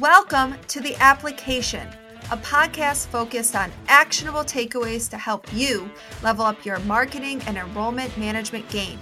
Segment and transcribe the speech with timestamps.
[0.00, 1.86] Welcome to The Application,
[2.30, 5.90] a podcast focused on actionable takeaways to help you
[6.22, 8.98] level up your marketing and enrollment management game.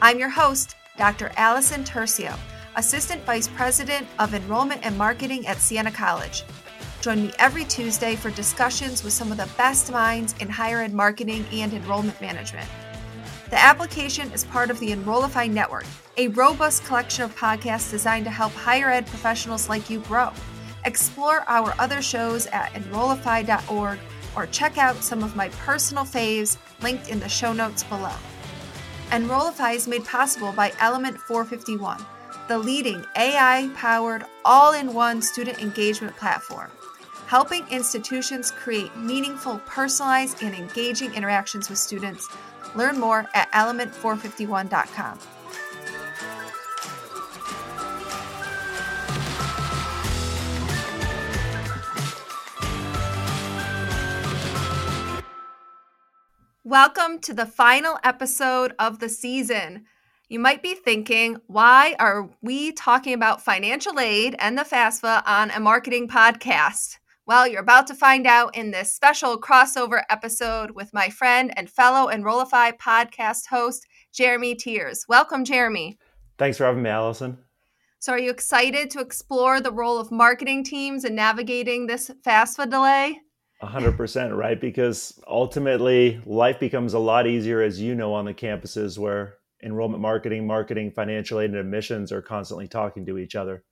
[0.00, 1.32] I'm your host, Dr.
[1.36, 2.38] Allison Turcio,
[2.76, 6.44] Assistant Vice President of Enrollment and Marketing at Siena College.
[7.00, 10.94] Join me every Tuesday for discussions with some of the best minds in higher ed
[10.94, 12.68] marketing and enrollment management.
[13.50, 15.86] The application is part of the Enrollify Network,
[16.18, 20.30] a robust collection of podcasts designed to help higher ed professionals like you grow.
[20.84, 23.98] Explore our other shows at enrollify.org
[24.34, 28.14] or check out some of my personal faves linked in the show notes below.
[29.12, 32.04] Enrollify is made possible by Element 451,
[32.48, 36.70] the leading AI powered, all in one student engagement platform,
[37.26, 42.28] helping institutions create meaningful, personalized, and engaging interactions with students
[42.74, 45.18] Learn more at element451.com.
[56.68, 59.86] Welcome to the final episode of the season.
[60.28, 65.50] You might be thinking, why are we talking about financial aid and the FAFSA on
[65.50, 66.98] a marketing podcast?
[67.24, 71.70] Well, you're about to find out in this special crossover episode with my friend and
[71.70, 75.06] fellow Enrollify podcast host, Jeremy Tiers.
[75.08, 75.96] Welcome, Jeremy.
[76.36, 77.38] Thanks for having me, Allison.
[77.98, 82.68] So, are you excited to explore the role of marketing teams in navigating this FAFSA
[82.68, 83.22] delay?
[83.62, 84.60] 100%, right?
[84.60, 90.00] Because ultimately, life becomes a lot easier, as you know, on the campuses where enrollment
[90.00, 93.64] marketing, marketing, financial aid, and admissions are constantly talking to each other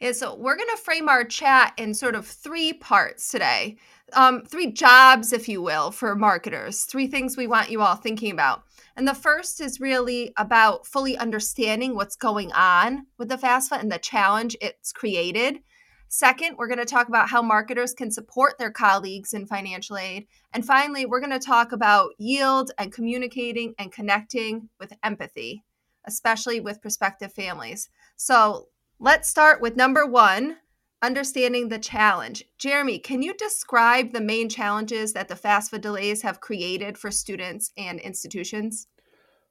[0.00, 3.76] is so we're going to frame our chat in sort of three parts today.
[4.14, 8.30] Um, three jobs, if you will, for marketers, three things we want you all thinking
[8.32, 8.62] about.
[8.96, 13.92] And the first is really about fully understanding what's going on with the FAFSA and
[13.92, 15.60] the challenge it's created.
[16.08, 20.26] Second, we're going to talk about how marketers can support their colleagues in financial aid.
[20.52, 25.64] And finally, we're going to talk about yield and communicating and connecting with empathy,
[26.06, 27.90] especially with prospective families.
[28.16, 28.68] So
[29.00, 30.56] Let's start with number one
[31.02, 32.44] understanding the challenge.
[32.58, 37.70] Jeremy, can you describe the main challenges that the FAFSA delays have created for students
[37.78, 38.88] and institutions?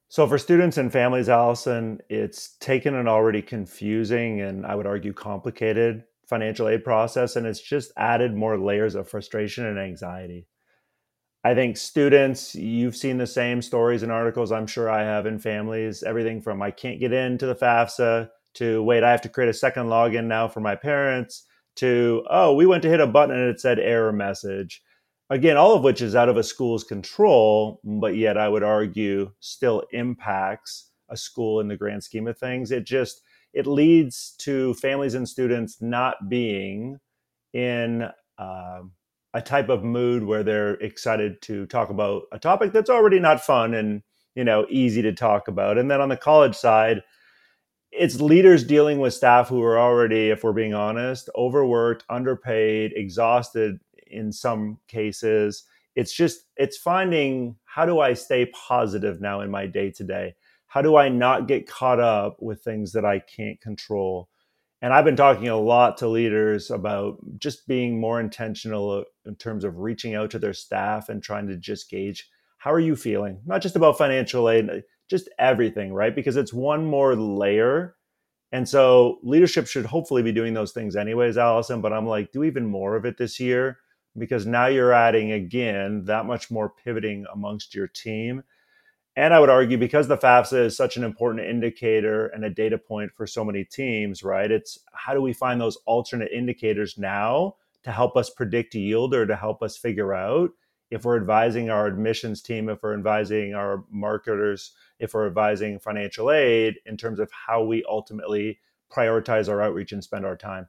[0.10, 5.14] So, for students and families, Allison, it's taken an already confusing and I would argue
[5.14, 10.48] complicated financial aid process, and it's just added more layers of frustration and anxiety.
[11.44, 15.40] I think students, you've seen the same stories and articles I'm sure I have in
[15.40, 19.50] families, everything from I can't get into the FAFSA to wait, I have to create
[19.50, 21.46] a second login now for my parents
[21.78, 24.82] to, oh, we went to hit a button and it said error message.
[25.30, 29.32] Again, all of which is out of a school's control, but yet I would argue
[29.40, 32.72] still impacts a school in the grand scheme of things.
[32.72, 33.22] It just
[33.58, 37.00] it leads to families and students not being
[37.54, 38.08] in
[38.38, 38.82] uh,
[39.34, 43.44] a type of mood where they're excited to talk about a topic that's already not
[43.44, 44.04] fun and
[44.36, 45.80] you know easy to talk about.
[45.80, 47.02] And then on the college side,
[47.92, 53.80] it's leaders dealing with staff who are already, if we're being honest, overworked, underpaid, exhausted
[54.06, 55.64] in some cases.
[55.96, 60.36] It's just, it's finding how do I stay positive now in my day to day?
[60.68, 64.30] How do I not get caught up with things that I can't control?
[64.82, 69.64] And I've been talking a lot to leaders about just being more intentional in terms
[69.64, 73.40] of reaching out to their staff and trying to just gauge how are you feeling?
[73.46, 74.78] Not just about financial aid, uh,
[75.10, 76.14] just everything, right?
[76.14, 77.96] Because it's one more layer.
[78.52, 81.82] And so leadership should hopefully be doing those things anyways, Allison.
[81.82, 83.78] But I'm like, do even more of it this year
[84.18, 88.44] because now you're adding again that much more pivoting amongst your team.
[89.18, 92.78] And I would argue because the FAFSA is such an important indicator and a data
[92.78, 94.52] point for so many teams, right?
[94.52, 99.26] It's how do we find those alternate indicators now to help us predict yield or
[99.26, 100.52] to help us figure out
[100.92, 106.30] if we're advising our admissions team, if we're advising our marketers, if we're advising financial
[106.30, 108.60] aid in terms of how we ultimately
[108.92, 110.68] prioritize our outreach and spend our time.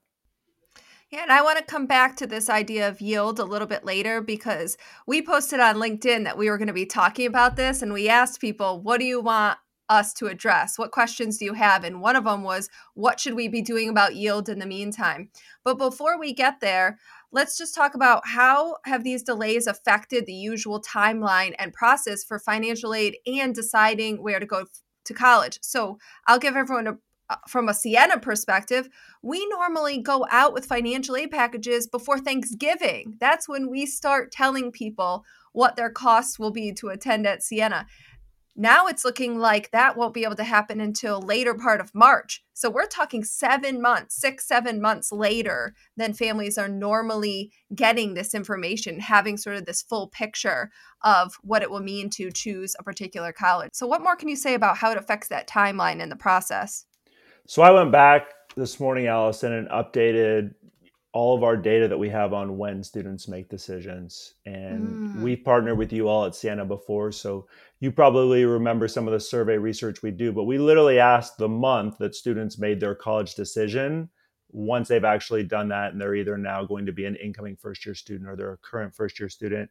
[1.10, 3.82] Yeah, and I want to come back to this idea of yield a little bit
[3.82, 4.76] later because
[5.06, 8.10] we posted on LinkedIn that we were going to be talking about this and we
[8.10, 9.58] asked people, what do you want
[9.88, 10.78] us to address?
[10.78, 11.82] What questions do you have?
[11.82, 15.30] And one of them was, what should we be doing about yield in the meantime?
[15.64, 16.98] But before we get there,
[17.32, 22.38] let's just talk about how have these delays affected the usual timeline and process for
[22.38, 24.66] financial aid and deciding where to go
[25.06, 25.58] to college.
[25.62, 26.98] So I'll give everyone a
[27.30, 28.88] Uh, from a Siena perspective,
[29.22, 33.16] we normally go out with financial aid packages before Thanksgiving.
[33.20, 37.86] That's when we start telling people what their costs will be to attend at Siena.
[38.60, 42.42] Now it's looking like that won't be able to happen until later part of March.
[42.54, 48.34] So we're talking seven months, six, seven months later than families are normally getting this
[48.34, 50.72] information, having sort of this full picture
[51.04, 53.70] of what it will mean to choose a particular college.
[53.74, 56.84] So, what more can you say about how it affects that timeline in the process?
[57.50, 60.54] So, I went back this morning, Allison, and updated
[61.14, 64.34] all of our data that we have on when students make decisions.
[64.44, 65.22] And mm.
[65.22, 67.10] we've partnered with you all at Siena before.
[67.10, 67.48] So
[67.80, 71.48] you probably remember some of the survey research we do, but we literally asked the
[71.48, 74.10] month that students made their college decision.
[74.50, 77.86] Once they've actually done that, and they're either now going to be an incoming first
[77.86, 79.70] year student or they're a current first year student.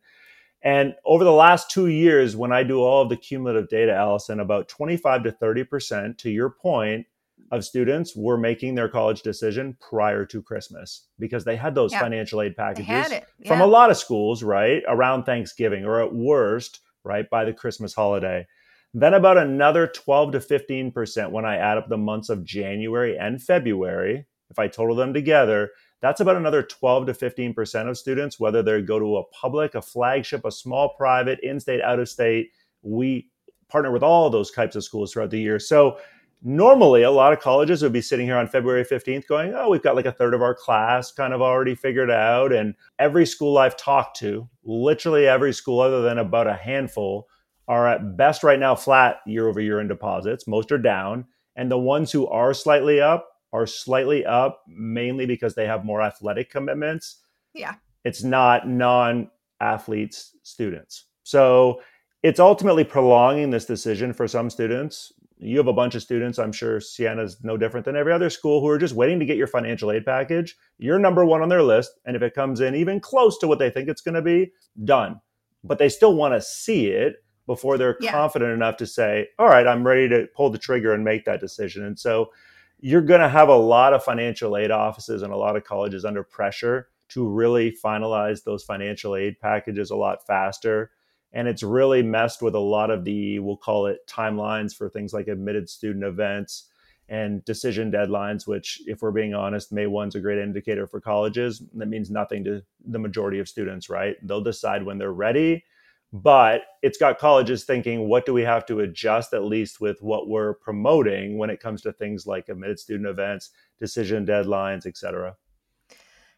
[0.63, 4.39] And over the last two years, when I do all of the cumulative data, Allison,
[4.39, 7.05] about 25 to 30%, to your point,
[7.51, 12.01] of students were making their college decision prior to Christmas because they had those yeah.
[12.01, 13.21] financial aid packages yeah.
[13.47, 14.83] from a lot of schools, right?
[14.87, 18.45] Around Thanksgiving or at worst, right, by the Christmas holiday.
[18.93, 23.41] Then about another 12 to 15% when I add up the months of January and
[23.41, 25.71] February, if I total them together,
[26.01, 29.81] that's about another 12 to 15% of students, whether they go to a public, a
[29.81, 32.51] flagship, a small private, in state, out of state.
[32.81, 33.29] We
[33.67, 35.59] partner with all those types of schools throughout the year.
[35.59, 35.97] So
[36.43, 39.81] normally a lot of colleges would be sitting here on February 15th going, oh, we've
[39.81, 42.53] got like a third of our class kind of already figured out.
[42.53, 47.27] And every school I've talked to, literally every school other than about a handful,
[47.67, 50.47] are at best right now flat year over year in deposits.
[50.47, 51.25] Most are down.
[51.55, 56.01] And the ones who are slightly up are slightly up mainly because they have more
[56.01, 57.23] athletic commitments.
[57.53, 57.75] Yeah.
[58.03, 59.29] It's not non
[59.59, 61.05] athletes students.
[61.23, 61.81] So
[62.23, 66.51] it's ultimately prolonging this decision for some students you have a bunch of students i'm
[66.51, 69.47] sure siena's no different than every other school who are just waiting to get your
[69.47, 70.55] financial aid package.
[70.77, 73.59] You're number one on their list and if it comes in even close to what
[73.59, 74.51] they think it's going to be
[74.83, 75.21] done.
[75.63, 78.11] But they still want to see it before they're yeah.
[78.11, 81.39] confident enough to say all right i'm ready to pull the trigger and make that
[81.39, 81.83] decision.
[81.85, 82.31] And so
[82.79, 86.05] you're going to have a lot of financial aid offices and a lot of colleges
[86.05, 90.91] under pressure to really finalize those financial aid packages a lot faster
[91.37, 95.13] and it's really messed with a lot of the we'll call it timelines for things
[95.13, 96.65] like admitted student events
[97.09, 101.61] and decision deadlines which if we're being honest may 1's a great indicator for colleges.
[101.75, 104.15] That means nothing to the majority of students right?
[104.23, 105.63] They'll decide when they're ready
[106.11, 110.27] but it's got colleges thinking what do we have to adjust at least with what
[110.27, 115.35] we're promoting when it comes to things like admitted student events decision deadlines et cetera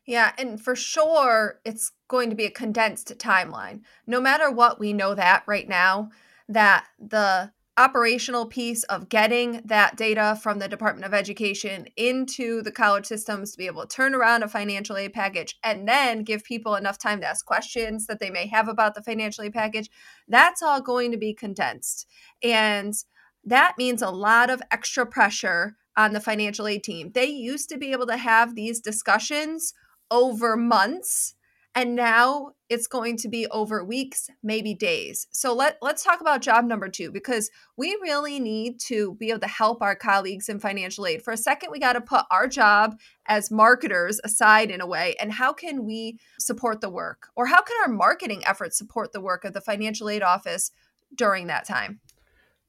[0.10, 3.82] yeah, and for sure, it's going to be a condensed timeline.
[4.08, 6.10] No matter what, we know that right now,
[6.48, 12.72] that the operational piece of getting that data from the Department of Education into the
[12.72, 16.44] college systems to be able to turn around a financial aid package and then give
[16.44, 19.92] people enough time to ask questions that they may have about the financial aid package,
[20.28, 22.08] that's all going to be condensed.
[22.42, 22.96] And
[23.46, 27.12] that means a lot of extra pressure on the financial aid team.
[27.14, 29.76] They used to be able to have these discussions
[30.12, 31.36] over months
[31.76, 35.28] and now it's going to be over weeks maybe days.
[35.32, 39.40] So let, let's talk about job number two because we really need to be able
[39.42, 41.22] to help our colleagues in financial aid.
[41.22, 45.16] For a second we got to put our job as marketers aside in a way
[45.20, 47.28] and how can we support the work?
[47.36, 50.72] Or how can our marketing efforts support the work of the financial aid office
[51.16, 52.00] during that time?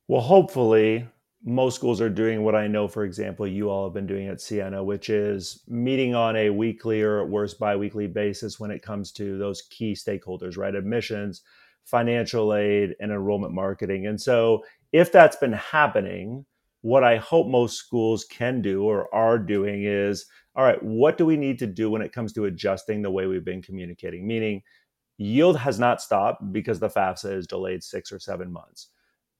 [0.08, 1.08] Well hopefully
[1.42, 4.40] most schools are doing what I know, for example, you all have been doing at
[4.40, 9.10] Siena, which is meeting on a weekly or at worst biweekly basis when it comes
[9.12, 10.74] to those key stakeholders, right?
[10.74, 11.42] Admissions,
[11.84, 14.06] financial aid, and enrollment marketing.
[14.06, 16.44] And so, if that's been happening,
[16.82, 21.24] what I hope most schools can do or are doing is all right, what do
[21.24, 24.26] we need to do when it comes to adjusting the way we've been communicating?
[24.26, 24.62] Meaning,
[25.16, 28.88] yield has not stopped because the FAFSA is delayed six or seven months.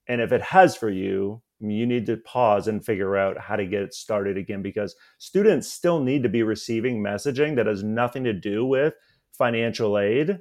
[0.06, 3.66] And if it has for you, you need to pause and figure out how to
[3.66, 8.24] get it started again because students still need to be receiving messaging that has nothing
[8.24, 8.94] to do with
[9.36, 10.38] financial aid.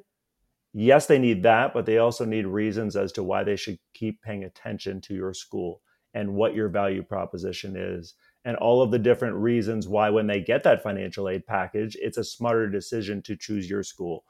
[0.73, 4.21] Yes, they need that, but they also need reasons as to why they should keep
[4.21, 5.81] paying attention to your school
[6.13, 10.39] and what your value proposition is and all of the different reasons why when they
[10.39, 14.23] get that financial aid package, it's a smarter decision to choose your school.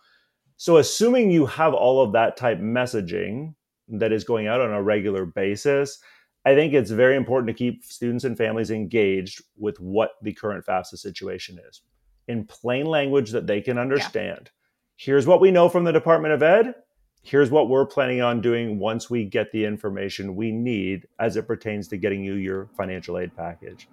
[0.57, 3.53] So assuming you have all of that type messaging
[3.87, 5.99] that is going out on a regular basis,
[6.45, 10.65] I think it's very important to keep students and families engaged with what the current
[10.65, 11.81] FAFSA situation is
[12.27, 14.41] in plain language that they can understand.
[14.43, 14.51] Yeah.
[14.95, 16.75] Here's what we know from the Department of Ed.
[17.21, 21.47] Here's what we're planning on doing once we get the information we need as it
[21.47, 23.89] pertains to getting you your financial aid package.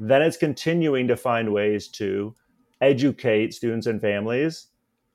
[0.00, 2.34] Then it's continuing to find ways to
[2.80, 4.66] educate students and families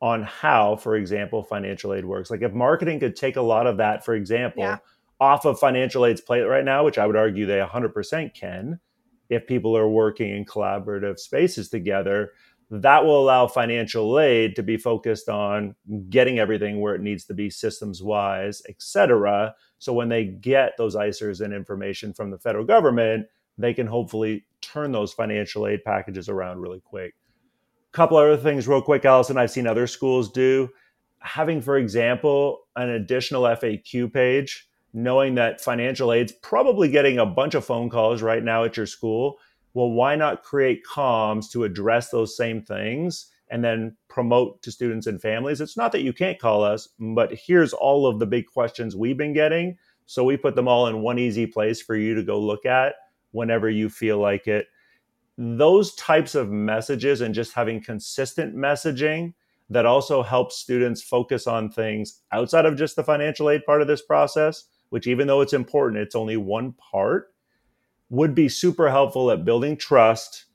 [0.01, 2.31] on how, for example, financial aid works.
[2.31, 4.77] Like if marketing could take a lot of that, for example, yeah
[5.19, 8.79] off of financial aid's plate right now, which I would argue they 100% can
[9.29, 12.31] if people are working in collaborative spaces together.
[12.71, 15.75] That will allow financial aid to be focused on
[16.09, 19.55] getting everything where it needs to be systems wise, et cetera.
[19.79, 23.25] So when they get those ISIRs and information from the federal government,
[23.57, 27.15] they can hopefully turn those financial aid packages around really quick.
[27.91, 30.69] A couple other things, real quick, Allison, I've seen other schools do.
[31.19, 37.53] Having, for example, an additional FAQ page knowing that financial aid's probably getting a bunch
[37.53, 39.37] of phone calls right now at your school.
[39.73, 45.07] Well, why not create comms to address those same things and then promote to students
[45.07, 45.61] and families?
[45.61, 49.17] It's not that you can't call us, but here's all of the big questions we've
[49.17, 49.77] been getting.
[50.07, 52.95] So we put them all in one easy place for you to go look at
[53.31, 54.67] whenever you feel like it.
[55.37, 59.33] Those types of messages and just having consistent messaging
[59.69, 63.87] that also helps students focus on things outside of just the financial aid part of
[63.87, 67.27] this process which even though it's important, it's only one part,
[68.09, 70.45] would be super helpful at building trust.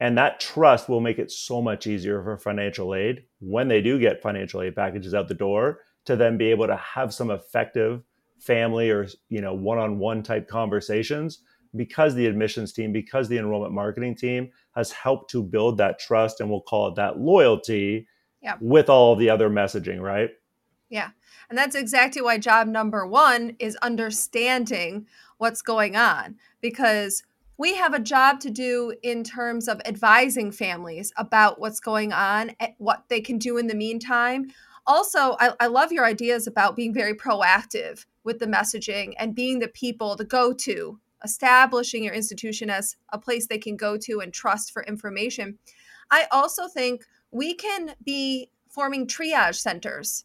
[0.00, 3.98] And that trust will make it so much easier for financial aid when they do
[3.98, 8.02] get financial aid packages out the door to then be able to have some effective
[8.38, 11.42] family or you know one-on-one type conversations
[11.76, 16.40] because the admissions team because the enrollment marketing team has helped to build that trust
[16.40, 18.06] and we'll call it that loyalty
[18.42, 18.54] yeah.
[18.60, 20.30] with all the other messaging right
[20.88, 21.10] yeah.
[21.48, 25.06] And that's exactly why job number one is understanding
[25.38, 27.22] what's going on because
[27.58, 32.52] we have a job to do in terms of advising families about what's going on,
[32.78, 34.48] what they can do in the meantime.
[34.86, 39.58] Also, I, I love your ideas about being very proactive with the messaging and being
[39.58, 44.20] the people, the go to, establishing your institution as a place they can go to
[44.20, 45.58] and trust for information.
[46.10, 50.24] I also think we can be forming triage centers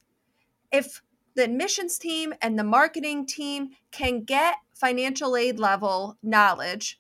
[0.74, 1.01] if
[1.36, 7.00] the admissions team and the marketing team can get financial aid level knowledge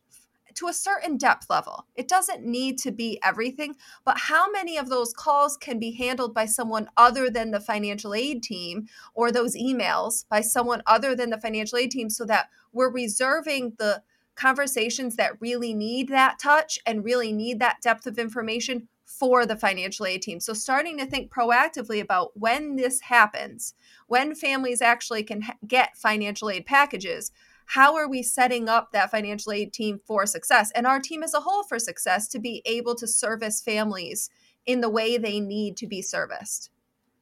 [0.55, 1.87] to a certain depth level.
[1.95, 3.75] It doesn't need to be everything,
[4.05, 8.13] but how many of those calls can be handled by someone other than the financial
[8.13, 12.49] aid team or those emails by someone other than the financial aid team so that
[12.71, 14.03] we're reserving the
[14.35, 18.87] conversations that really need that touch and really need that depth of information
[19.19, 20.39] for the financial aid team.
[20.39, 23.73] So, starting to think proactively about when this happens,
[24.07, 27.31] when families actually can ha- get financial aid packages,
[27.65, 31.33] how are we setting up that financial aid team for success and our team as
[31.33, 34.29] a whole for success to be able to service families
[34.65, 36.69] in the way they need to be serviced?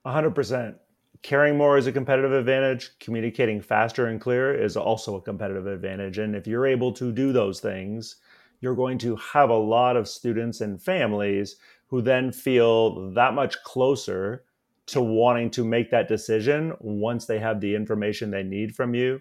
[0.06, 0.76] 100%.
[1.22, 2.98] Caring more is a competitive advantage.
[3.00, 6.18] Communicating faster and clearer is also a competitive advantage.
[6.18, 8.16] And if you're able to do those things,
[8.62, 11.58] you're going to have a lot of students and families
[11.92, 14.46] who then feel that much closer
[14.88, 19.20] to wanting to make that decision once they have the information they need from you.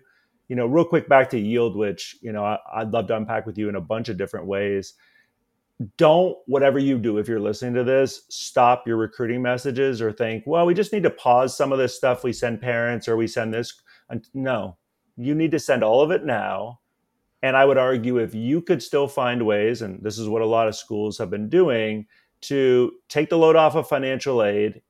[0.48, 3.44] You know, real quick back to yield, which, you know, I, would love to unpack
[3.44, 4.94] with you in a bunch of different ways.
[5.96, 10.44] Don't, whatever you do, if you're listening to this, stop your recruiting messages or think,
[10.46, 13.26] well, we just need to pause some of this stuff we send parents or we
[13.26, 13.80] send this.
[14.32, 14.76] No,
[15.16, 16.80] you need to send all of it now
[17.42, 20.46] and I would argue if you could still find ways, and this is what a
[20.46, 22.06] lot of schools have been doing,
[22.42, 24.82] to take the load off of financial aid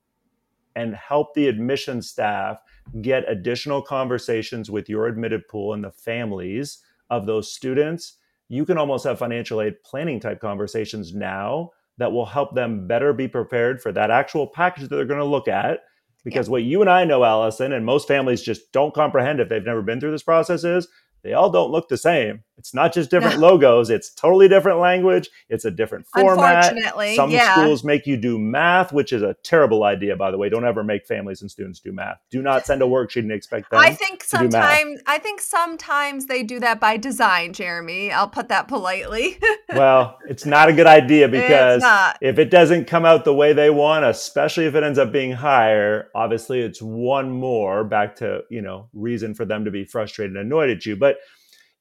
[0.76, 2.59] and help the admission staff
[3.02, 6.78] get additional conversations with your admitted pool and the families
[7.11, 12.26] of those students, you can almost have financial aid planning type conversations now that will
[12.26, 15.80] help them better be prepared for that actual package that they're going to look at.
[16.25, 16.52] Because yeah.
[16.52, 19.83] what you and I know, Allison, and most families just don't comprehend if they've never
[19.83, 20.88] been through this process is
[21.22, 22.42] they all don't look the same.
[22.56, 26.72] It's not just different logos, it's totally different language, it's a different format.
[26.72, 27.54] Unfortunately, Some yeah.
[27.54, 30.50] schools make you do math, which is a terrible idea by the way.
[30.50, 32.18] Don't ever make families and students do math.
[32.30, 36.42] Do not send a worksheet and expect them I think sometimes I think sometimes they
[36.42, 38.12] do that by design, Jeremy.
[38.12, 39.38] I'll put that politely.
[39.74, 41.82] well, it's not a good idea because
[42.20, 45.32] if it doesn't come out the way they want, especially if it ends up being
[45.32, 50.36] higher, obviously it's one more back to, you know, reason for them to be frustrated
[50.36, 50.96] and annoyed at you.
[50.96, 51.10] But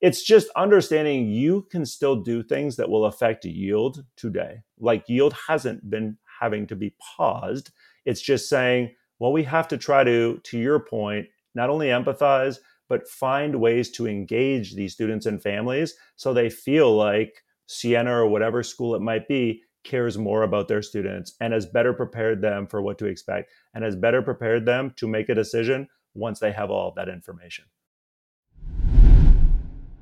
[0.02, 4.62] it's just understanding you can still do things that will affect yield today.
[4.80, 7.72] Like yield hasn't been having to be paused.
[8.06, 12.60] It's just saying, well, we have to try to, to your point, not only empathize,
[12.88, 18.28] but find ways to engage these students and families so they feel like Siena or
[18.28, 22.68] whatever school it might be cares more about their students and has better prepared them
[22.68, 26.52] for what to expect and has better prepared them to make a decision once they
[26.52, 27.66] have all that information.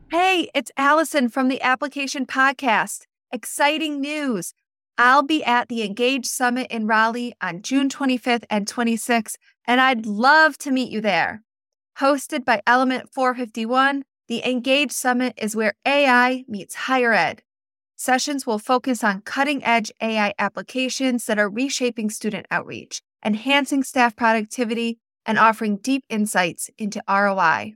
[0.09, 3.07] Hey, it's Allison from the Application Podcast.
[3.29, 4.53] Exciting news.
[4.97, 9.35] I'll be at the Engage Summit in Raleigh on June 25th and 26th,
[9.65, 11.43] and I'd love to meet you there.
[11.99, 17.43] Hosted by Element 451, the Engage Summit is where AI meets higher ed.
[17.97, 24.15] Sessions will focus on cutting edge AI applications that are reshaping student outreach, enhancing staff
[24.15, 27.73] productivity, and offering deep insights into ROI.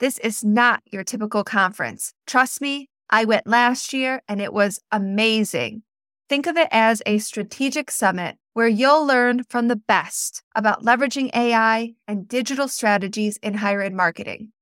[0.00, 2.12] This is not your typical conference.
[2.26, 5.82] Trust me, I went last year and it was amazing.
[6.28, 11.34] Think of it as a strategic summit where you'll learn from the best about leveraging
[11.34, 14.52] AI and digital strategies in higher ed marketing.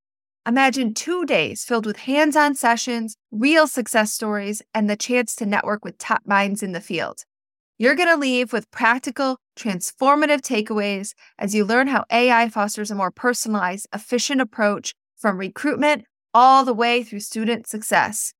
[0.46, 5.44] Imagine two days filled with hands on sessions, real success stories, and the chance to
[5.44, 7.24] network with top minds in the field.
[7.78, 12.94] You're going to leave with practical, transformative takeaways as you learn how AI fosters a
[12.94, 16.04] more personalized, efficient approach from recruitment
[16.34, 18.32] all the way through student success.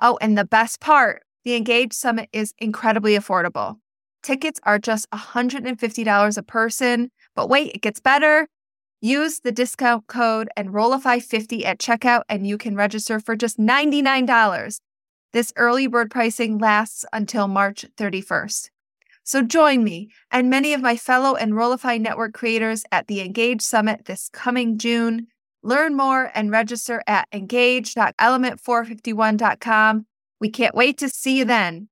[0.00, 3.76] Oh, and the best part the Engage Summit is incredibly affordable.
[4.22, 8.48] Tickets are just $150 a person, but wait, it gets better.
[9.00, 14.80] Use the discount code Enrollify50 at checkout and you can register for just $99.
[15.32, 18.70] This early bird pricing lasts until March 31st.
[19.22, 24.06] So join me and many of my fellow Enrollify Network creators at the Engage Summit
[24.06, 25.28] this coming June.
[25.66, 30.06] Learn more and register at engage.element451.com.
[30.40, 31.88] We can't wait to see you then.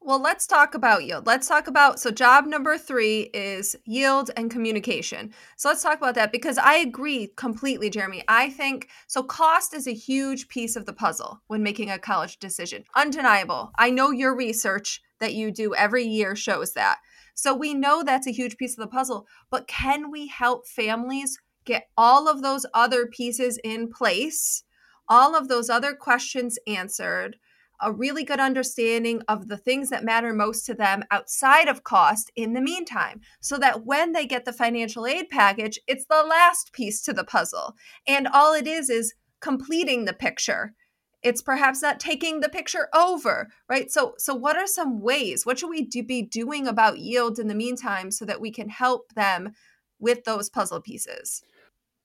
[0.00, 1.26] Well, let's talk about yield.
[1.26, 5.34] Let's talk about so job number three is yield and communication.
[5.58, 8.24] So let's talk about that because I agree completely, Jeremy.
[8.28, 9.22] I think so.
[9.22, 12.84] Cost is a huge piece of the puzzle when making a college decision.
[12.96, 13.72] Undeniable.
[13.78, 16.96] I know your research that you do every year shows that.
[17.34, 21.38] So we know that's a huge piece of the puzzle, but can we help families
[21.64, 24.64] get all of those other pieces in place,
[25.08, 27.36] all of those other questions answered?
[27.82, 32.30] a really good understanding of the things that matter most to them outside of cost
[32.36, 36.72] in the meantime, so that when they get the financial aid package, it's the last
[36.72, 37.74] piece to the puzzle.
[38.06, 40.74] And all it is is completing the picture.
[41.22, 43.90] It's perhaps not taking the picture over, right?
[43.90, 45.46] So, so what are some ways?
[45.46, 48.68] What should we do, be doing about yield in the meantime so that we can
[48.68, 49.52] help them
[50.00, 51.42] with those puzzle pieces?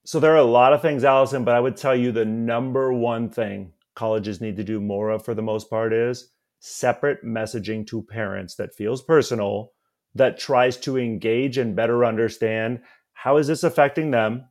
[0.06, 2.94] So there are a lot of things, Allison, but I would tell you the number
[2.94, 7.86] one thing colleges need to do more of for the most part is separate messaging
[7.88, 9.72] to parents that feels personal
[10.16, 12.82] that tries to engage and better understand
[13.14, 14.46] how is this affecting them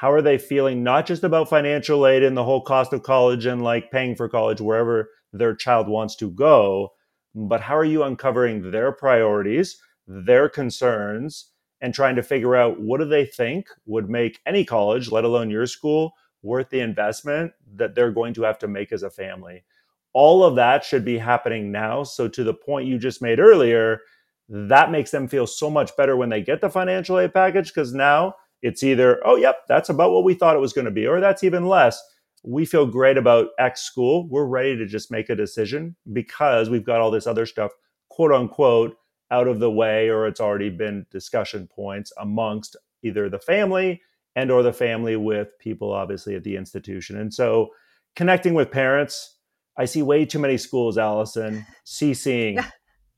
[0.00, 3.46] how are they feeling not just about financial aid and the whole cost of college
[3.46, 6.92] and like paying for college wherever their child wants to go
[7.34, 12.98] but how are you uncovering their priorities their concerns and trying to figure out what
[12.98, 16.14] do they think would make any college let alone your school
[16.46, 19.64] worth the investment that they're going to have to make as a family.
[20.12, 22.02] All of that should be happening now.
[22.04, 24.00] So, to the point you just made earlier,
[24.48, 27.92] that makes them feel so much better when they get the financial aid package because
[27.92, 31.06] now it's either, oh, yep, that's about what we thought it was going to be,
[31.06, 32.02] or that's even less.
[32.44, 34.28] We feel great about X school.
[34.28, 37.72] We're ready to just make a decision because we've got all this other stuff,
[38.08, 38.96] quote unquote,
[39.30, 44.00] out of the way, or it's already been discussion points amongst either the family
[44.36, 47.70] and or the family with people obviously at the institution and so
[48.14, 49.38] connecting with parents
[49.76, 52.64] i see way too many schools allison ccing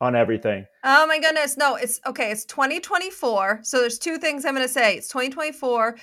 [0.01, 4.55] on everything oh my goodness no it's okay it's 2024 so there's two things i'm
[4.55, 5.97] going to say it's 2024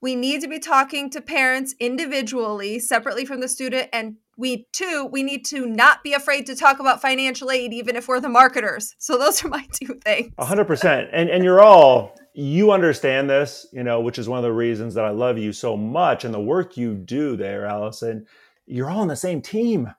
[0.00, 5.08] we need to be talking to parents individually separately from the student and we too
[5.10, 8.28] we need to not be afraid to talk about financial aid even if we're the
[8.28, 13.66] marketers so those are my two things 100% and and you're all you understand this,
[13.72, 16.32] you know, which is one of the reasons that I love you so much and
[16.32, 18.26] the work you do there, Allison.
[18.64, 19.92] You're all on the same team.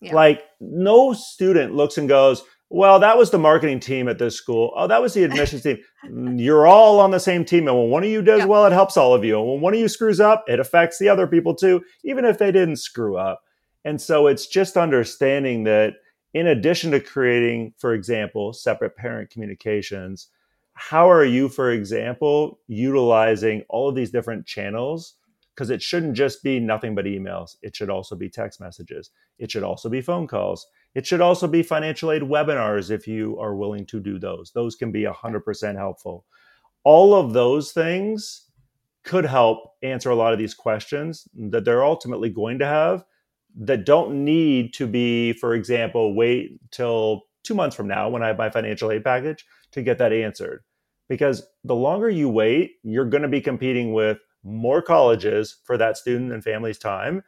[0.00, 0.12] Yeah.
[0.12, 4.72] Like no student looks and goes, well, that was the marketing team at this school.
[4.76, 5.78] Oh, that was the admissions team.
[6.04, 7.68] Mm, you're all on the same team.
[7.68, 8.46] And when one of you does yeah.
[8.46, 9.38] well, it helps all of you.
[9.38, 12.38] And when one of you screws up, it affects the other people too, even if
[12.38, 13.42] they didn't screw up.
[13.84, 15.94] And so it's just understanding that
[16.34, 20.28] in addition to creating, for example, separate parent communications,
[20.74, 25.14] how are you, for example, utilizing all of these different channels?
[25.56, 27.56] Because it shouldn't just be nothing but emails.
[27.62, 29.10] It should also be text messages.
[29.38, 30.66] It should also be phone calls.
[30.94, 34.52] It should also be financial aid webinars if you are willing to do those.
[34.52, 36.26] Those can be 100% helpful.
[36.84, 38.50] All of those things
[39.02, 43.04] could help answer a lot of these questions that they're ultimately going to have
[43.58, 48.26] that don't need to be, for example, wait till two months from now when I
[48.26, 50.64] have my financial aid package to get that answered.
[51.08, 55.96] Because the longer you wait, you're going to be competing with more colleges for that
[55.96, 57.22] student and family's time.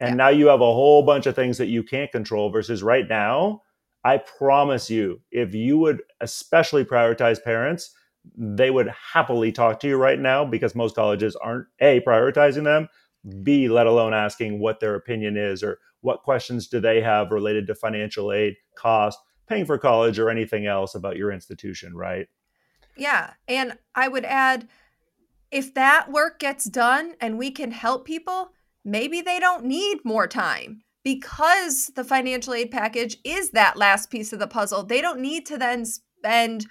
[0.00, 0.16] And yeah.
[0.16, 3.62] now you have a whole bunch of things that you can't control versus right now.
[4.04, 7.92] I promise you, if you would especially prioritize parents,
[8.36, 12.88] they would happily talk to you right now because most colleges aren't A, prioritizing them,
[13.42, 17.66] B, let alone asking what their opinion is or what questions do they have related
[17.66, 22.28] to financial aid, cost, paying for college, or anything else about your institution, right?
[22.96, 23.34] Yeah.
[23.48, 24.68] And I would add
[25.50, 28.52] if that work gets done and we can help people,
[28.84, 34.32] maybe they don't need more time because the financial aid package is that last piece
[34.32, 34.82] of the puzzle.
[34.82, 36.66] They don't need to then spend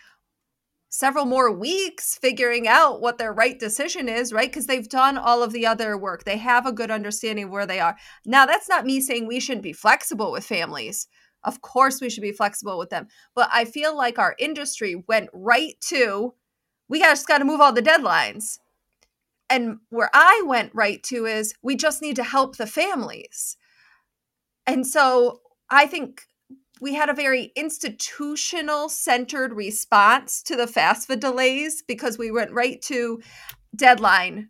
[0.89, 4.49] several more weeks figuring out what their right decision is, right?
[4.49, 6.23] Because they've done all of the other work.
[6.23, 7.97] They have a good understanding of where they are.
[8.25, 11.07] Now, that's not me saying we shouldn't be flexible with families.
[11.43, 13.07] Of course, we should be flexible with them.
[13.35, 16.33] But I feel like our industry went right to
[16.87, 18.59] we just got to move all the deadlines.
[19.49, 23.57] And where I went right to is we just need to help the families.
[24.65, 26.23] And so I think
[26.81, 32.81] we had a very institutional centered response to the FAFSA delays because we went right
[32.83, 33.21] to
[33.75, 34.49] deadline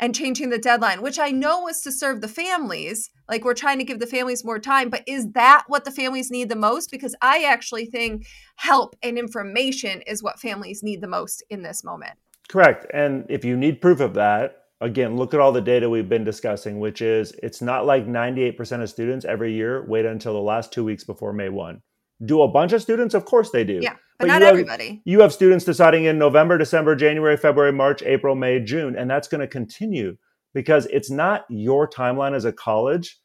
[0.00, 3.10] and changing the deadline, which I know was to serve the families.
[3.28, 6.30] Like we're trying to give the families more time, but is that what the families
[6.30, 6.90] need the most?
[6.90, 11.84] Because I actually think help and information is what families need the most in this
[11.84, 12.18] moment.
[12.48, 12.86] Correct.
[12.92, 16.24] And if you need proof of that, again, look at all the data we've been
[16.24, 20.72] discussing, which is it's not like 98% of students every year wait until the last
[20.72, 21.80] two weeks before May 1.
[22.24, 23.14] Do a bunch of students?
[23.14, 23.80] Of course they do.
[23.82, 24.88] Yeah, but, but not you everybody.
[24.88, 29.10] Have, you have students deciding in November, December, January, February, March, April, May, June, and
[29.10, 30.16] that's going to continue
[30.54, 33.18] because it's not your timeline as a college.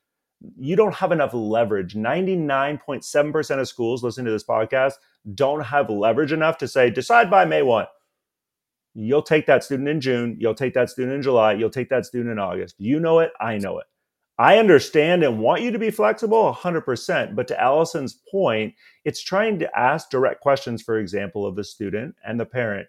[0.57, 1.95] You don't have enough leverage.
[1.95, 4.93] 99.7% of schools listening to this podcast
[5.35, 7.85] don't have leverage enough to say, decide by May 1
[8.99, 12.07] You'll take that student in June, you'll take that student in July, you'll take that
[12.07, 12.75] student in August.
[12.79, 13.85] You know it, I know it.
[14.39, 17.35] I understand and want you to be flexible 100%.
[17.35, 18.73] But to Allison's point,
[19.05, 22.87] it's trying to ask direct questions, for example, of the student and the parent.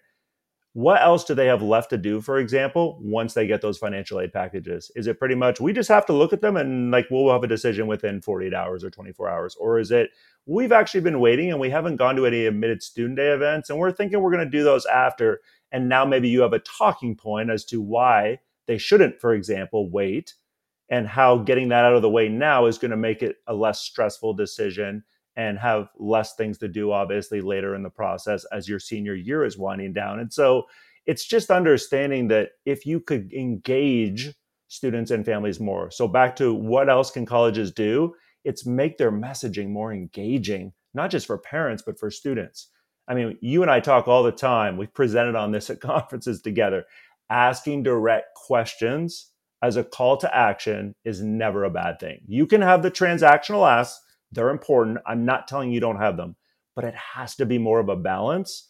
[0.73, 4.19] What else do they have left to do, for example, once they get those financial
[4.19, 4.91] aid packages?
[4.95, 7.43] Is it pretty much we just have to look at them and like we'll have
[7.43, 9.55] a decision within 48 hours or 24 hours?
[9.59, 10.11] Or is it
[10.45, 13.79] we've actually been waiting and we haven't gone to any admitted student day events and
[13.79, 17.15] we're thinking we're going to do those after and now maybe you have a talking
[17.15, 20.33] point as to why they shouldn't, for example, wait
[20.89, 23.53] and how getting that out of the way now is going to make it a
[23.53, 25.03] less stressful decision
[25.35, 29.45] and have less things to do, obviously, later in the process as your senior year
[29.45, 30.19] is winding down.
[30.19, 30.63] And so
[31.05, 34.33] it's just understanding that if you could engage
[34.67, 35.91] students and families more.
[35.91, 38.15] So, back to what else can colleges do?
[38.45, 42.69] It's make their messaging more engaging, not just for parents, but for students.
[43.09, 44.77] I mean, you and I talk all the time.
[44.77, 46.85] We've presented on this at conferences together.
[47.29, 52.21] Asking direct questions as a call to action is never a bad thing.
[52.27, 53.99] You can have the transactional asks,
[54.31, 54.99] they're important.
[55.05, 56.35] I'm not telling you don't have them,
[56.75, 58.69] but it has to be more of a balance.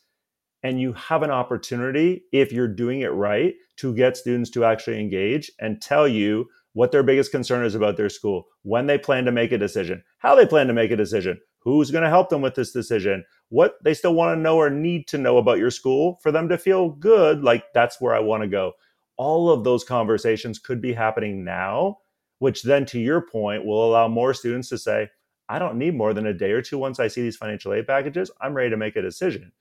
[0.63, 4.99] And you have an opportunity, if you're doing it right, to get students to actually
[4.99, 9.25] engage and tell you what their biggest concern is about their school, when they plan
[9.25, 12.30] to make a decision, how they plan to make a decision, who's going to help
[12.30, 15.58] them with this decision, what they still want to know or need to know about
[15.58, 18.74] your school for them to feel good, like that's where I want to go.
[19.17, 21.98] All of those conversations could be happening now,
[22.39, 25.10] which then, to your point, will allow more students to say,
[25.50, 27.88] I don't need more than a day or two once I see these financial aid
[27.88, 28.32] packages.
[28.39, 29.52] I'm ready to make a decision.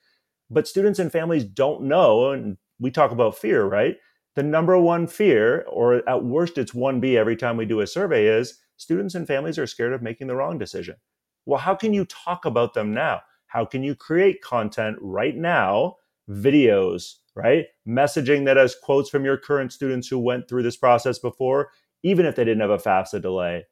[0.50, 3.96] But students and families don't know, and we talk about fear, right?
[4.36, 8.26] The number one fear, or at worst, it's 1B every time we do a survey,
[8.26, 10.94] is students and families are scared of making the wrong decision.
[11.48, 13.22] Well, how can you talk about them now?
[13.46, 15.96] How can you create content right now,
[16.28, 17.64] videos, right?
[17.88, 21.70] Messaging that has quotes from your current students who went through this process before,
[22.02, 23.64] even if they didn't have a FAFSA delay.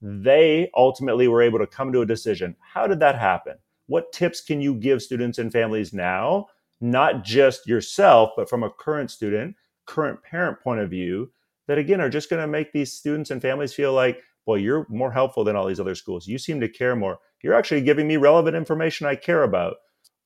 [0.00, 2.56] They ultimately were able to come to a decision.
[2.60, 3.56] How did that happen?
[3.88, 6.46] What tips can you give students and families now,
[6.80, 11.30] not just yourself, but from a current student, current parent point of view,
[11.66, 14.86] that again are just going to make these students and families feel like well, you're
[14.88, 16.26] more helpful than all these other schools.
[16.26, 17.18] You seem to care more.
[17.42, 19.74] You're actually giving me relevant information I care about.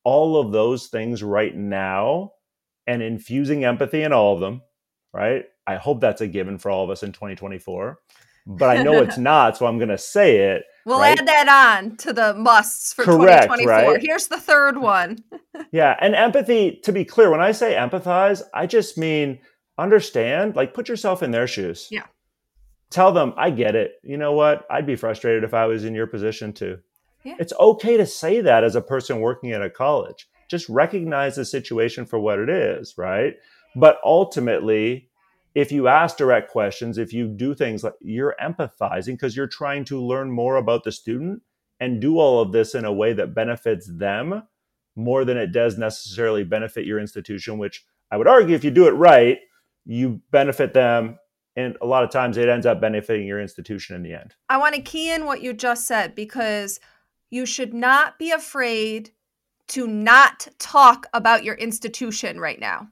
[0.04, 2.30] All of those things right now
[2.86, 4.62] and infusing empathy in all of them,
[5.12, 5.46] right?
[5.66, 7.98] I hope that's a given for all of us in 2024.
[8.46, 10.62] But I know it's not, so I'm going to say it.
[10.86, 11.18] We'll right?
[11.18, 13.92] add that on to the musts for Correct, 2024.
[13.92, 14.00] Right?
[14.00, 15.18] Here's the third one.
[15.72, 19.40] yeah, and empathy, to be clear, when I say empathize, I just mean
[19.78, 21.88] understand, like put yourself in their shoes.
[21.90, 22.04] Yeah
[22.92, 23.94] tell them, I get it.
[24.02, 24.66] You know what?
[24.70, 26.78] I'd be frustrated if I was in your position too.
[27.24, 27.36] Yeah.
[27.38, 30.28] It's okay to say that as a person working at a college.
[30.48, 33.34] Just recognize the situation for what it is, right?
[33.74, 35.08] But ultimately,
[35.54, 39.84] if you ask direct questions, if you do things like you're empathizing because you're trying
[39.86, 41.42] to learn more about the student
[41.80, 44.42] and do all of this in a way that benefits them,
[44.94, 48.86] more than it does necessarily benefit your institution, which I would argue if you do
[48.88, 49.38] it right,
[49.84, 51.18] you benefit them.
[51.56, 54.34] And a lot of times it ends up benefiting your institution in the end.
[54.48, 56.80] I want to key in what you just said because
[57.30, 59.10] you should not be afraid
[59.68, 62.88] to not talk about your institution right now.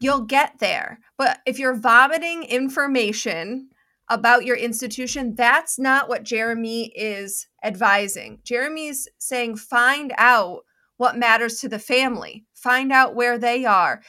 [0.00, 1.00] You'll get there.
[1.16, 3.70] But if you're vomiting information
[4.08, 8.40] about your institution, that's not what Jeremy is advising.
[8.44, 10.60] Jeremy's saying find out
[10.96, 14.02] what matters to the family, find out where they are.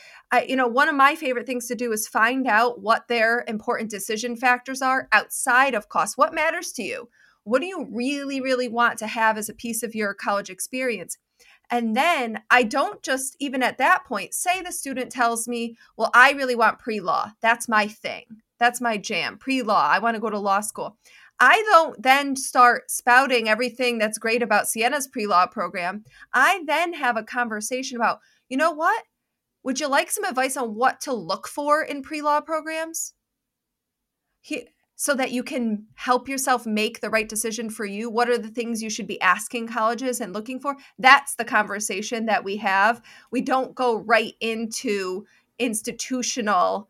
[0.47, 3.91] You know, one of my favorite things to do is find out what their important
[3.91, 6.17] decision factors are outside of cost.
[6.17, 7.09] What matters to you?
[7.43, 11.17] What do you really, really want to have as a piece of your college experience?
[11.69, 16.11] And then I don't just, even at that point, say the student tells me, well,
[16.13, 17.31] I really want pre law.
[17.41, 18.25] That's my thing.
[18.57, 19.37] That's my jam.
[19.37, 19.87] Pre law.
[19.87, 20.97] I want to go to law school.
[21.39, 26.03] I don't then start spouting everything that's great about Siena's pre law program.
[26.33, 29.03] I then have a conversation about, you know what?
[29.63, 33.13] Would you like some advice on what to look for in pre law programs?
[34.41, 38.37] He, so that you can help yourself make the right decision for you what are
[38.37, 42.57] the things you should be asking colleges and looking for that's the conversation that we
[42.57, 45.25] have we don't go right into
[45.59, 46.89] institutional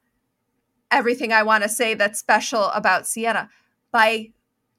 [0.91, 3.49] everything i want to say that's special about siena
[3.91, 4.29] by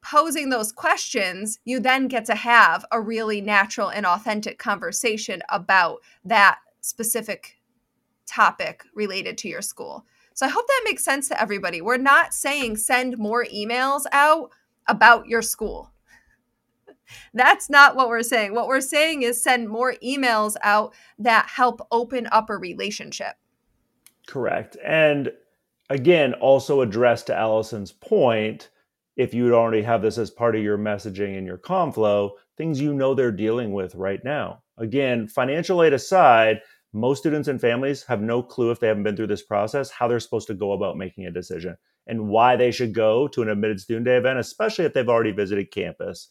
[0.03, 5.99] posing those questions you then get to have a really natural and authentic conversation about
[6.25, 7.57] that specific
[8.27, 10.05] topic related to your school
[10.37, 11.81] so I hope that makes sense to everybody.
[11.81, 14.51] We're not saying send more emails out
[14.87, 15.93] about your school.
[17.35, 18.53] That's not what we're saying.
[18.53, 23.37] What we're saying is send more emails out that help open up a relationship.
[24.27, 24.77] Correct.
[24.85, 25.33] And
[25.89, 28.69] again, also address to Allison's point,
[29.17, 32.79] if you would already have this as part of your messaging and your conflow, things
[32.79, 34.63] you know they're dealing with right now.
[34.77, 36.61] Again, financial aid aside,
[36.97, 40.09] most students and families have no clue if they haven't been through this process how
[40.09, 43.49] they're supposed to go about making a decision and why they should go to an
[43.49, 46.31] admitted student day event, especially if they've already visited campus,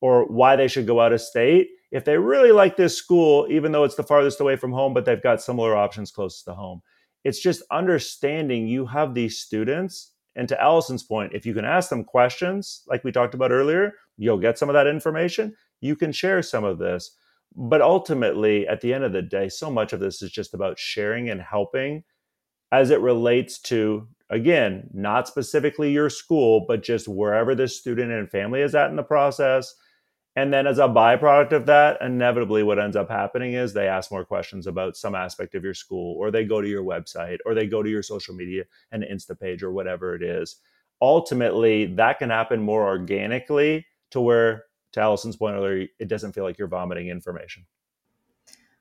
[0.00, 3.70] or why they should go out of state if they really like this school, even
[3.70, 6.82] though it's the farthest away from home, but they've got similar options close to home.
[7.22, 10.12] It's just understanding you have these students.
[10.34, 13.92] And to Allison's point, if you can ask them questions, like we talked about earlier,
[14.16, 15.54] you'll get some of that information.
[15.80, 17.16] You can share some of this
[17.56, 20.78] but ultimately at the end of the day so much of this is just about
[20.78, 22.02] sharing and helping
[22.72, 28.30] as it relates to again not specifically your school but just wherever the student and
[28.30, 29.74] family is at in the process.
[30.36, 34.10] And then as a byproduct of that inevitably what ends up happening is they ask
[34.10, 37.54] more questions about some aspect of your school or they go to your website or
[37.54, 40.56] they go to your social media and insta page or whatever it is.
[41.00, 44.64] Ultimately that can happen more organically to where
[44.94, 47.66] to Allison's point earlier, it doesn't feel like you're vomiting information.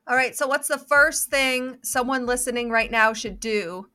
[0.08, 0.36] All right.
[0.36, 3.88] So, what's the first thing someone listening right now should do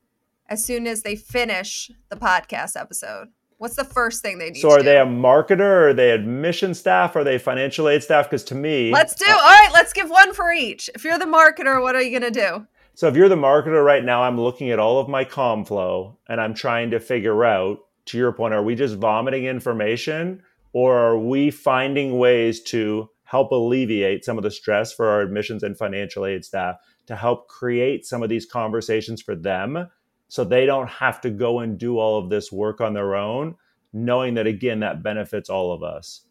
[0.47, 3.29] as soon as they finish the podcast episode?
[3.57, 4.59] What's the first thing they need?
[4.59, 5.59] So, are they a marketer?
[5.59, 7.15] Or are they admission staff?
[7.15, 8.25] Are they financial aid staff?
[8.25, 9.25] Because to me, let's do.
[9.27, 10.89] Uh, all right, let's give one for each.
[10.95, 12.67] If you're the marketer, what are you going to do?
[12.95, 16.17] So, if you're the marketer right now, I'm looking at all of my com flow
[16.27, 17.79] and I'm trying to figure out.
[18.05, 20.41] To your point, are we just vomiting information?
[20.73, 25.61] Or are we finding ways to help alleviate some of the stress for our admissions
[25.63, 29.87] and financial aid staff to help create some of these conversations for them
[30.27, 33.55] so they don't have to go and do all of this work on their own
[33.93, 36.21] knowing that again that benefits all of us?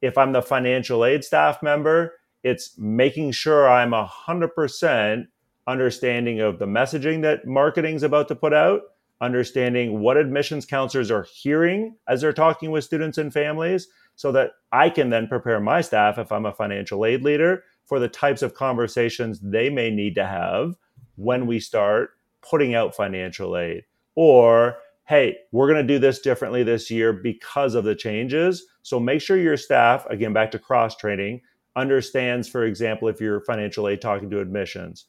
[0.00, 5.26] If i'm the financial aid staff member it's making sure i'm 100%
[5.66, 8.80] understanding of the messaging that marketing's about to put out
[9.22, 14.50] understanding what admissions counselors are hearing as they're talking with students and families so that
[14.72, 18.42] I can then prepare my staff, if I'm a financial aid leader, for the types
[18.42, 20.74] of conversations they may need to have
[21.16, 22.10] when we start
[22.42, 23.84] putting out financial aid.
[24.16, 28.66] Or, hey, we're going to do this differently this year because of the changes.
[28.82, 31.40] So make sure your staff, again, back to cross training,
[31.76, 35.06] understands, for example, if you're financial aid talking to admissions.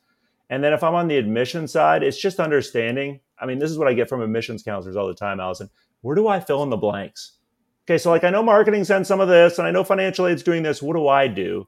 [0.49, 3.77] And then if I'm on the admission side, it's just understanding I mean, this is
[3.77, 5.69] what I get from admissions counselors all the time, Allison.
[5.99, 7.34] Where do I fill in the blanks?
[7.86, 10.43] Okay, so like I know marketing sends some of this, and I know financial aid's
[10.43, 10.82] doing this.
[10.82, 11.67] What do I do?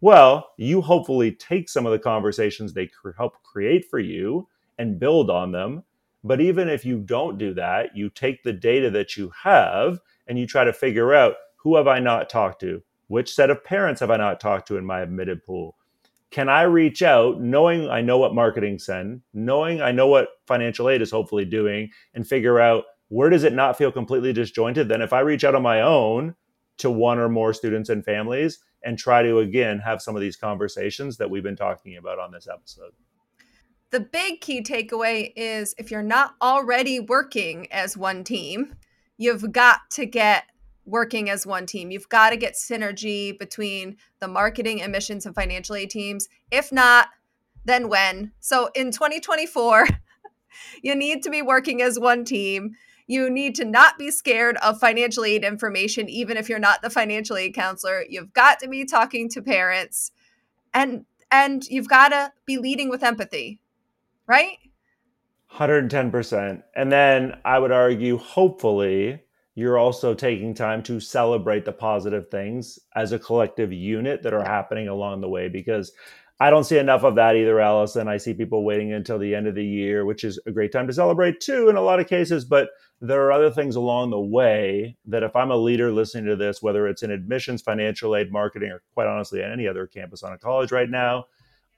[0.00, 4.98] Well, you hopefully take some of the conversations they cr- help create for you and
[4.98, 5.84] build on them.
[6.24, 10.36] But even if you don't do that, you take the data that you have and
[10.36, 12.82] you try to figure out who have I not talked to?
[13.06, 15.76] Which set of parents have I not talked to in my admitted pool?
[16.32, 20.88] Can I reach out knowing I know what marketing send, knowing I know what financial
[20.88, 24.88] aid is hopefully doing, and figure out where does it not feel completely disjointed?
[24.88, 26.34] Then if I reach out on my own
[26.78, 30.36] to one or more students and families, and try to again have some of these
[30.36, 32.92] conversations that we've been talking about on this episode.
[33.90, 38.74] The big key takeaway is if you're not already working as one team,
[39.18, 40.44] you've got to get
[40.84, 41.90] working as one team.
[41.90, 46.28] You've got to get synergy between the marketing, admissions, and financial aid teams.
[46.50, 47.08] If not,
[47.64, 48.32] then when?
[48.40, 49.88] So in 2024,
[50.82, 52.72] you need to be working as one team.
[53.06, 56.90] You need to not be scared of financial aid information, even if you're not the
[56.90, 58.04] financial aid counselor.
[58.08, 60.12] You've got to be talking to parents
[60.74, 63.58] and and you've got to be leading with empathy,
[64.26, 64.58] right?
[65.50, 66.62] 110%.
[66.76, 69.22] And then I would argue, hopefully,
[69.54, 74.44] you're also taking time to celebrate the positive things as a collective unit that are
[74.44, 75.92] happening along the way because
[76.40, 78.08] I don't see enough of that either, Allison.
[78.08, 80.88] I see people waiting until the end of the year, which is a great time
[80.88, 82.44] to celebrate too in a lot of cases.
[82.44, 86.36] But there are other things along the way that if I'm a leader listening to
[86.36, 90.32] this, whether it's in admissions, financial aid, marketing, or quite honestly, any other campus on
[90.32, 91.26] a college right now,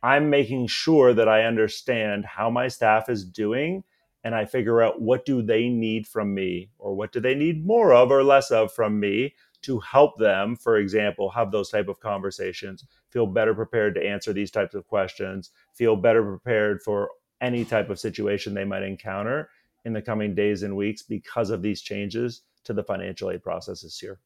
[0.03, 3.85] I'm making sure that I understand how my staff is doing
[4.25, 7.65] and I figure out what do they need from me or what do they need
[7.65, 11.89] more of or less of from me to help them, for example, have those type
[11.89, 17.11] of conversations, feel better prepared to answer these types of questions, feel better prepared for
[17.41, 19.49] any type of situation they might encounter
[19.85, 23.99] in the coming days and weeks because of these changes to the financial aid processes
[23.99, 24.19] here.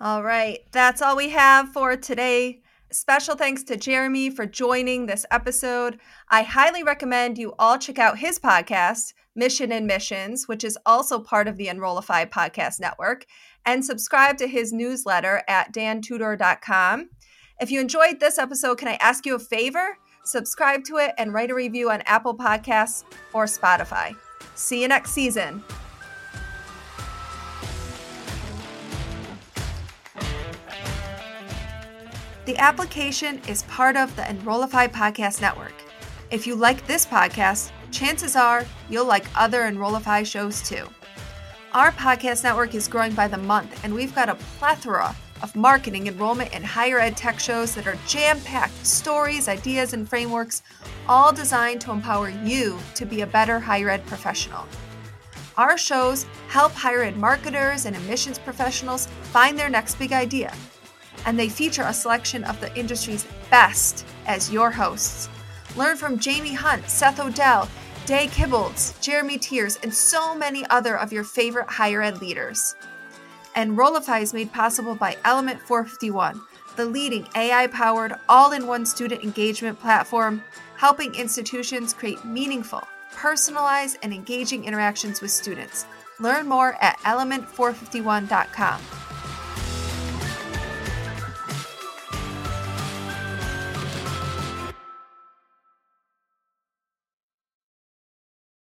[0.00, 2.63] All right, that's all we have for today.
[2.94, 5.98] Special thanks to Jeremy for joining this episode.
[6.28, 11.48] I highly recommend you all check out his podcast, Mission Admissions, which is also part
[11.48, 13.26] of the Enrollify podcast network,
[13.66, 17.10] and subscribe to his newsletter at dantudor.com.
[17.58, 19.98] If you enjoyed this episode, can I ask you a favor?
[20.22, 23.02] Subscribe to it and write a review on Apple Podcasts
[23.32, 24.14] or Spotify.
[24.54, 25.64] See you next season.
[32.46, 35.72] The application is part of the Enrollify Podcast Network.
[36.30, 40.86] If you like this podcast, chances are you'll like other Enrollify shows too.
[41.72, 46.06] Our podcast network is growing by the month, and we've got a plethora of marketing,
[46.06, 50.62] enrollment, and higher ed tech shows that are jam packed with stories, ideas, and frameworks,
[51.08, 54.66] all designed to empower you to be a better higher ed professional.
[55.56, 60.52] Our shows help higher ed marketers and admissions professionals find their next big idea
[61.26, 65.28] and they feature a selection of the industry's best as your hosts.
[65.76, 67.68] Learn from Jamie Hunt, Seth Odell,
[68.06, 72.76] Day Kibilds, Jeremy Tiers, and so many other of your favorite higher ed leaders.
[73.56, 76.40] Enrollify is made possible by Element 451,
[76.76, 80.42] the leading AI powered, all in one student engagement platform,
[80.76, 82.82] helping institutions create meaningful,
[83.12, 85.86] personalized, and engaging interactions with students.
[86.20, 88.80] Learn more at element451.com.